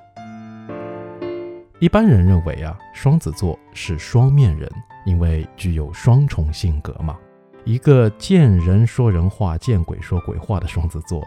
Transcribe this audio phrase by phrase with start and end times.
[1.79, 4.71] 一般人认为啊，双子座是双面人，
[5.05, 7.17] 因为具有双重性格嘛。
[7.63, 11.23] 一个见人说人话，见鬼说鬼话的双子座，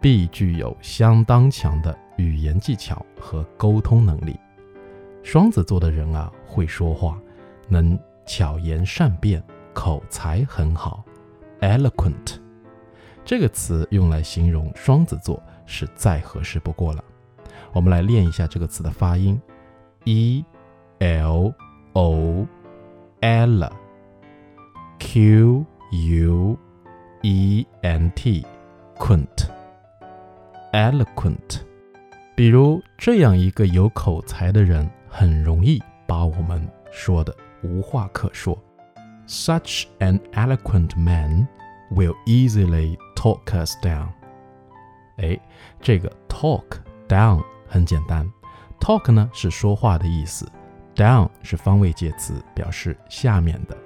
[0.00, 4.38] 必具有相当强的语言技巧和沟通能力。
[5.22, 7.18] 双子座的人啊，会说话，
[7.68, 11.02] 能巧言善辩，口才很好
[11.60, 12.36] ，eloquent
[13.24, 17.02] 这个词用来形容双子座是再合适不过了。
[17.72, 19.40] 我们来练一下这个词的发音
[20.04, 20.44] ：e
[20.98, 21.52] l
[21.94, 22.46] o
[23.20, 23.72] l
[24.98, 25.64] q。
[25.91, 26.57] u
[27.21, 28.45] e n t
[28.97, 29.47] quaint
[30.71, 31.61] eloquent，
[32.35, 38.57] 比如这样一个有口才的人，很容易把我们说的无话可说。
[39.27, 41.47] Such an eloquent man
[41.91, 44.09] will easily talk us down。
[45.17, 45.39] 哎，
[45.79, 46.63] 这个 talk
[47.07, 48.29] down 很简单，
[48.79, 50.45] talk 呢是说话的意思，
[50.95, 53.77] down 是方位介词，表示下面的。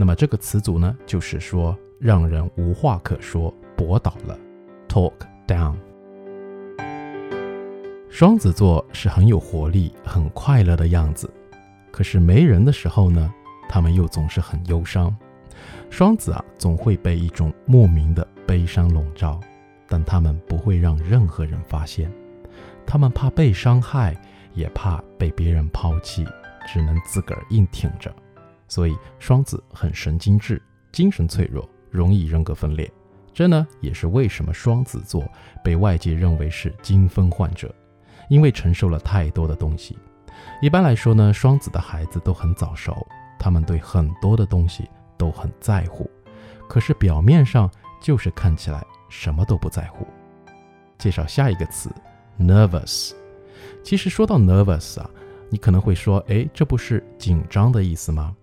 [0.00, 4.34] 那么这个词组呢，就是说让人无话可说，驳倒了
[4.88, 5.12] ，talk
[5.46, 5.76] down。
[8.08, 11.30] 双子座是很有活力、很快乐的样子，
[11.90, 13.30] 可是没人的时候呢，
[13.68, 15.14] 他们又总是很忧伤。
[15.90, 19.38] 双子啊，总会被一种莫名的悲伤笼罩，
[19.86, 22.10] 但他们不会让任何人发现，
[22.86, 24.18] 他们怕被伤害，
[24.54, 26.26] 也怕被别人抛弃，
[26.66, 28.10] 只能自个儿硬挺着。
[28.70, 32.90] 所以双子很神经质，精神脆弱，容易人格分裂。
[33.34, 35.28] 这呢也是为什么双子座
[35.62, 37.74] 被外界认为是精分患者，
[38.28, 39.98] 因为承受了太多的东西。
[40.62, 43.06] 一般来说呢，双子的孩子都很早熟，
[43.38, 44.88] 他们对很多的东西
[45.18, 46.08] 都很在乎，
[46.68, 47.68] 可是表面上
[48.00, 50.06] 就是看起来什么都不在乎。
[50.96, 51.90] 介绍下一个词
[52.38, 53.12] ，nervous。
[53.82, 55.10] 其实说到 nervous 啊，
[55.48, 58.36] 你可能会说，哎，这不是紧张的意思吗？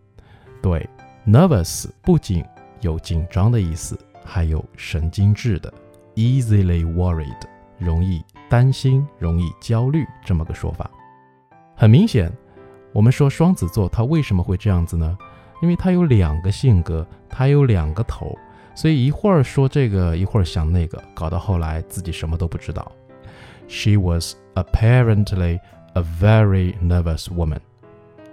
[0.68, 0.86] 对
[1.26, 2.44] ，nervous 不仅
[2.82, 5.74] 有紧张的意思，还有神经质的
[6.16, 7.40] ，easily worried，
[7.78, 10.92] 容易担心、容易焦虑这么个说法。
[11.74, 12.30] 很明显，
[12.92, 15.18] 我们说双子座他为什么会这样子呢？
[15.62, 18.38] 因为他有两个性格，他有两个头，
[18.76, 22.92] 所以一会儿说这个，一会儿想那个，搞到后来自己什么都不知道。
[23.70, 25.62] She was apparently
[25.94, 27.60] a very nervous woman。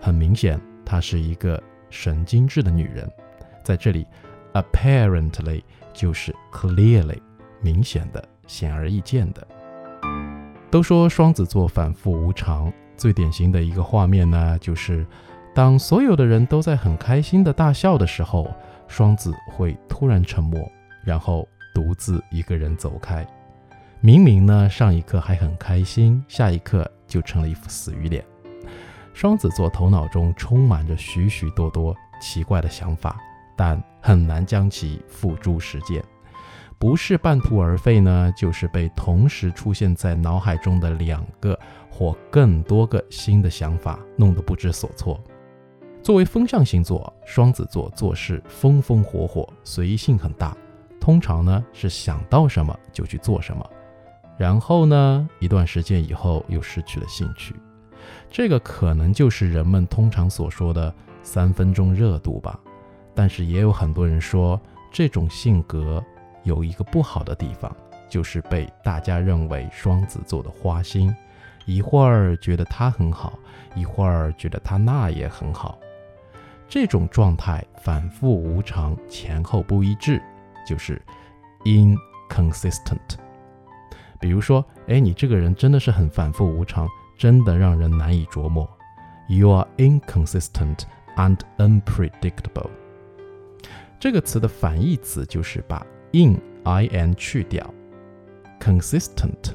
[0.01, 1.63] 很明显，她是一个。
[1.95, 3.09] 神经质的女人，
[3.63, 4.05] 在这里
[4.53, 5.63] ，apparently
[5.93, 7.21] 就是 clearly，
[7.63, 9.47] 明显的、显而易见的。
[10.73, 15.07] 都说双子座反复无常，最典型的一个画面呢，就是
[15.55, 18.51] 当所有的人都在很开心的大笑的时候，
[18.89, 20.61] 双子会突然沉默，
[21.05, 23.25] 然后独自一个人走开。
[24.01, 28.25] 明明呢，上一刻还很开心，下一刻就成了一副死鱼脸。
[29.15, 33.17] 双子座头脑中充满着许许多多奇怪的想法，
[33.57, 36.05] 但很难将其付诸实践。
[36.81, 41.59] 不是半途而废呢，就是被同时出现在脑海中的两个
[41.89, 45.19] 或更多个新的想法弄得不知所措。
[46.03, 50.55] 作为风象星座，双子座做事风风火火，随意性很大，
[51.01, 53.65] 通常呢是想到什么就去做什么，
[54.37, 57.55] 然后呢一段时间以后又失去了兴趣。
[58.31, 60.93] 这个可能就是人们通常所说的
[61.23, 62.59] 三分钟热度吧，
[63.15, 64.61] 但是也有很多人说，
[64.91, 66.05] 这种性格
[66.43, 67.75] 有一个不好的地方，
[68.09, 71.15] 就是被大家认为双子座的花心，
[71.65, 73.39] 一会儿觉得他很好，
[73.75, 75.79] 一会儿觉得他那也很好。
[76.69, 80.21] 这种状态反复无常，前后不一致，
[80.67, 81.01] 就是
[81.65, 82.99] inconsistent。
[84.19, 88.69] 比如说，哎，你这个人真的是很反复无常，真的让人难以琢磨。
[89.29, 90.81] You are inconsistent
[91.17, 92.71] and unpredictable。
[93.99, 97.73] 这个词的反义词就是把 in i n 去掉
[98.61, 99.53] ，consistent。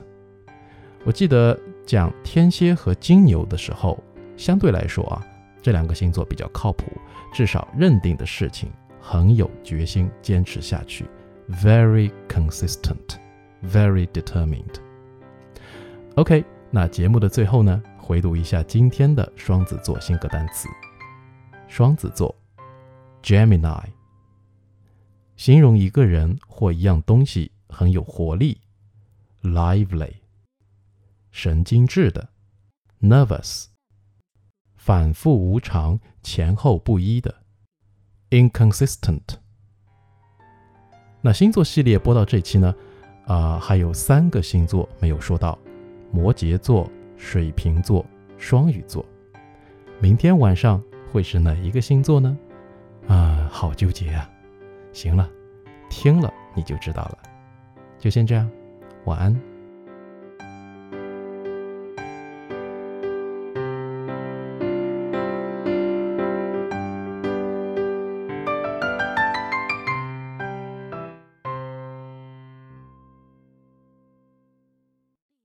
[1.06, 4.04] 我记得讲天蝎和金牛的时候，
[4.36, 5.24] 相对来说啊，
[5.62, 6.86] 这两个星座比较靠谱，
[7.34, 11.06] 至少认定的事情很有决心，坚持下去
[11.50, 14.76] ，very consistent，very determined。
[16.16, 20.68] OK，那节目的最后呢，回读一下今天的双子座性格单词。
[21.68, 22.36] 双子座
[23.24, 23.86] ，Gemini。
[25.36, 28.62] 形容一个人或一样东西很有活力
[29.42, 30.12] ，lively；
[31.32, 32.30] 神经质的
[33.02, 33.66] ，nervous；
[34.76, 37.34] 反复无常、前后不一的
[38.30, 39.38] ，inconsistent。
[41.22, 42.76] 那星座系列播到这期呢，
[43.26, 45.58] 啊，还有三个星座没有说到：
[46.12, 48.06] 摩羯座、水瓶座、
[48.38, 49.06] 双鱼座。
[50.00, 52.38] 明天晚上会是哪一个星座呢？
[53.08, 54.30] 啊，好纠结啊！
[54.92, 55.30] 行了，
[55.90, 57.18] 听了你就知道了。
[57.98, 58.50] 就先这样，
[59.06, 59.40] 晚安。